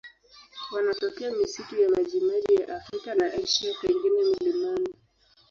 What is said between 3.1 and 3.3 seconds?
na